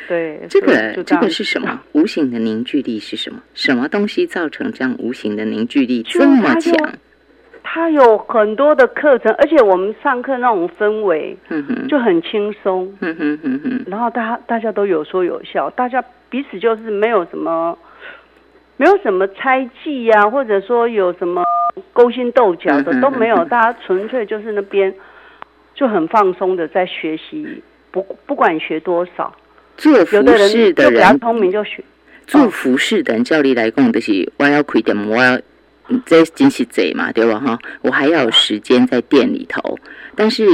[0.07, 1.81] 对，这个这个是什么？
[1.93, 3.41] 无形的凝聚力是什么？
[3.55, 6.75] 什么东西造成这样无形的凝聚力这么强？
[7.65, 11.37] 它有很多的课程，而且我们上课那种氛围
[11.89, 12.93] 就很轻松，
[13.87, 17.79] 然后大家大家都有说有笑，大家彼此就是没有什么
[18.77, 21.43] 没有什么猜忌呀，或者说有什么
[21.93, 24.93] 勾心斗角的都没有，大家纯粹就是那边
[25.75, 29.33] 就很放松的在学习，不不管学多少，
[29.77, 30.17] 做服
[30.49, 30.93] 饰的人。
[30.95, 31.83] 比较聪明就学，
[32.27, 35.39] 做服饰的人教你来讲就是我要亏点，我要。
[36.07, 37.39] 这真是贼嘛，对吧？
[37.39, 39.79] 哈，我还要有时间在店里头。
[40.15, 40.45] 但是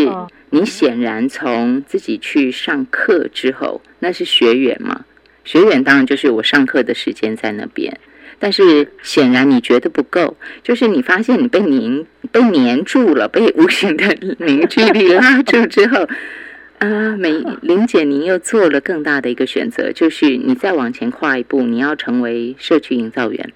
[0.50, 5.04] 你显然从自己去上课之后，那是学员嘛？
[5.44, 7.98] 学员当然就是我上课的时间在那边。
[8.40, 16.06] 但是显然你觉得不够，就是你发现你被凝被粘住了，被无形的凝聚力拉住之后，
[16.78, 17.32] 啊，美
[17.62, 23.52] 玲姐，您又做了更大的一个选择，就是你再往前跨一步，你要成为社区营造员。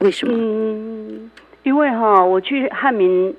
[0.00, 0.34] 为什么？
[0.36, 1.30] 嗯，
[1.62, 3.34] 因为哈，我去汉民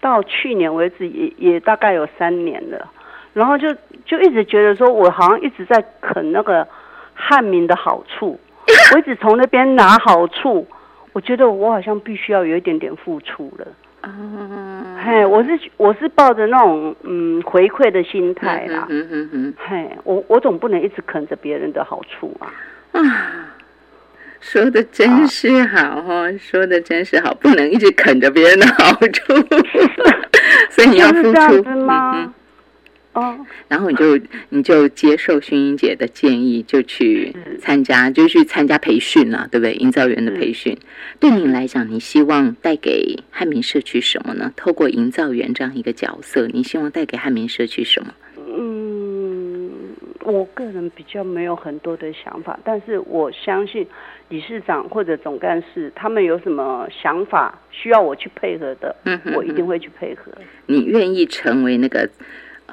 [0.00, 2.90] 到去年为止也也大概有三年了，
[3.32, 6.66] 然后就就一直觉得说，我好像一直在啃那个
[7.14, 8.38] 汉民的好处，
[8.94, 10.66] 我一直从那边拿好处，
[11.12, 13.66] 我觉得我好像必须要有一点点付出了。
[14.04, 18.84] 嗯，嘿，我是我是抱着那种嗯回馈的心态啦。
[18.90, 22.50] 嗯嗯嗯，嘿，我我总不能一直啃着别人的好处啊。
[22.92, 23.00] 啊，
[24.42, 29.32] 说的真是好哈，说的真是好，不能一直啃着别人的好处。
[30.68, 32.34] 所以你要付出吗？
[33.12, 33.38] 哦，
[33.68, 34.18] 然后你就
[34.48, 39.74] 你就接受薰英姐的建议，就去参加，就去参加培训了，对不对？
[39.74, 40.76] 营造员的培训，
[41.20, 44.52] 对你来讲，你希望带给汉民社区什么呢？
[44.56, 48.14] 透过营造员这样一个角色，你希望带给汉民社区什么？
[48.58, 49.11] 嗯，
[50.24, 53.86] 我个人比较没有很多的想法，但是我相信
[54.28, 60.32] 理事长或者总干事他们有什么想法需要我去配合的，嗯，我一定会去配合。
[60.66, 62.08] 你愿意成为那个？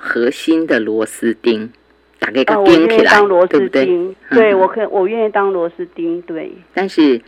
[0.02, 1.70] 核心的螺丝钉，
[2.20, 3.20] 打给个钉起来，
[3.50, 4.16] 对不对？
[4.32, 6.50] 对我可我愿意当螺丝钉，对。
[6.74, 7.20] 但是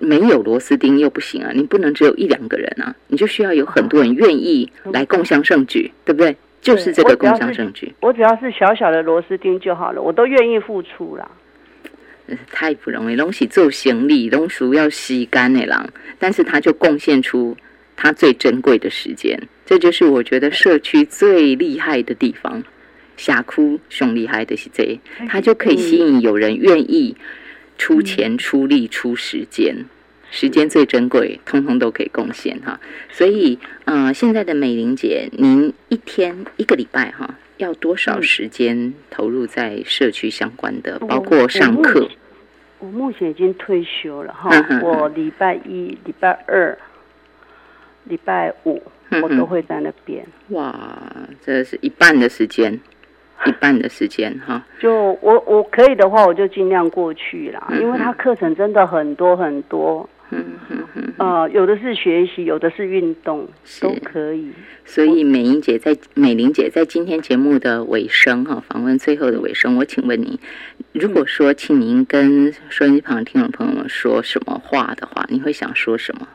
[0.00, 6.36] 没有螺丝钉又不行啊，你不能只有一两个人啊，你就需要有很多人愿意来共享盛举，对不对？
[6.60, 7.94] 就是这个工商证据。
[8.00, 11.30] 我只要是小小的螺丝钉就好了，我都愿意付出啦。
[12.52, 15.88] 太不容易，东西做行李，东西要吸干的狼，
[16.18, 17.56] 但是他就贡献出
[17.96, 19.40] 他最珍贵的时间。
[19.64, 22.62] 这就是我觉得社区最厉害的地方，
[23.16, 27.16] 峡谷熊厉害的是这，他就可以吸引有人愿意
[27.78, 29.86] 出钱、出力、出时间，
[30.30, 32.78] 时间最珍贵，通通都可以贡献哈。
[33.10, 42.08] 所以，呃，现在的美玲姐，您一天一个礼拜哈，要多少时间投入在社区相关的，包括上课？
[42.78, 44.50] 我目前已经退休了哈，
[44.82, 46.78] 我礼拜一、礼拜二、
[48.04, 48.82] 礼拜五。
[49.22, 50.22] 我都会在那边。
[50.48, 50.78] 哇，
[51.42, 52.78] 这是一半的时间，
[53.46, 54.62] 一半的时间哈。
[54.78, 60.06] 就我我可以的话，我就尽量过去啦，因为他课程真的很多很多。
[60.30, 61.14] 嗯嗯嗯。
[61.18, 63.48] 呃，有的是学习，有的是运动，
[63.80, 64.52] 都可以。
[64.84, 70.38] 所以美英姐在美玲姐在今天节目的尾声哈，访问最后的尾声，我请问你，
[70.92, 76.26] 如果说请您跟收音机旁听众朋友们说什么话的话，你会想说什么？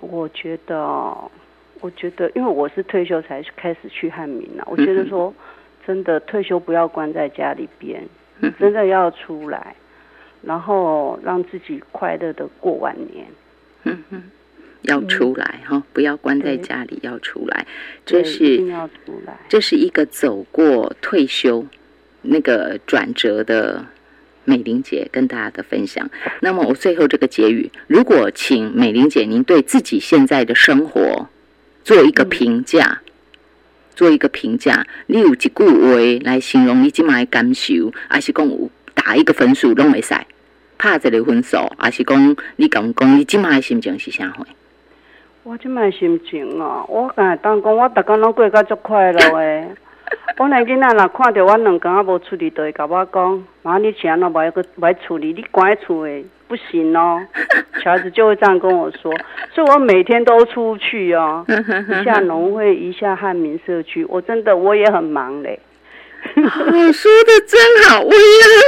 [0.00, 1.14] 我觉得。
[1.82, 5.32] 我觉得，因为我是退休才开始去汉民啊，我觉得说，
[5.86, 8.02] 真的退休不要关在家里边，
[8.58, 9.76] 真的要出来，
[10.46, 13.26] 然后让自己快乐的过晚年。
[13.84, 14.22] 嗯哼，
[14.82, 17.66] 要出来哈，不要关在家里，要出来。
[18.06, 21.66] 这是要出来，这是一个走过退休
[22.22, 23.84] 那个转折的
[24.44, 26.08] 美玲姐跟大家的分享。
[26.40, 31.28] 那么我最后这个结语，如果请美玲姐您对自己现在的生活。
[31.84, 33.00] 做一个评价，
[33.94, 34.84] 做一个评价。
[35.06, 35.70] 你有一句话
[36.24, 40.12] 来形容你今麦感受，还是讲有打一个分数拢会使，
[40.78, 44.44] 拍一个分数，还是讲你讲讲你今麦心情是啥货？
[45.44, 49.68] 我今麦心情啊，我刚才当讲，我逐工拢过甲足快乐诶。
[50.38, 57.20] 我那囡仔若看着我两工啊无处理，就会甲我讲：妈，你钱那无个无处理，你关在厝诶，不行哦。
[57.82, 59.12] 小孩子就会这样跟我说，
[59.52, 65.58] 所以我每天都出去哦， 一下农会，一下汉民社区，我真的我也很忙嘞。
[66.92, 68.18] 说的真好，我也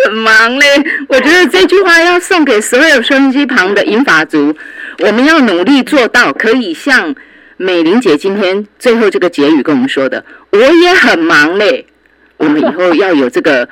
[0.05, 0.67] 很忙嘞。
[1.09, 4.55] 我觉得这句话要送给所有收音机旁的银发族，
[5.01, 7.15] 我们要努力做到，可以像。
[7.61, 11.85] 美玲姐今天最后这个结语跟我们说的，我也很忙嘞。
[12.39, 13.69] 我们以后要有这个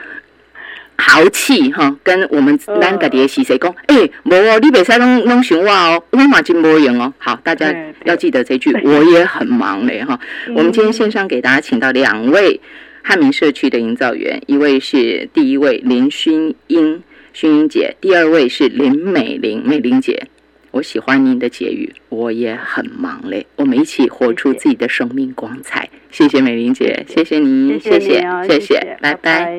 [0.97, 3.73] 豪气哈，跟我们咱家的是谁讲？
[3.87, 7.15] 哎，无哦，你别使弄弄想我哦，我马金无用哦。
[7.19, 7.73] 好，大家
[8.05, 10.19] 要记得这句，我也很忙嘞哈。
[10.49, 12.61] 我们今天线上给大家请到两位
[13.09, 20.27] 汉民社区的营造员，一位是第一位林薰英薰英姐，第二位是林美玲美玲姐。
[20.73, 23.47] 我喜欢您的结语，我也很忙嘞。
[23.55, 25.89] 我们一起活出自己的生命光彩。
[26.11, 29.57] 谢谢美玲姐，谢谢您，谢谢，谢谢，拜拜。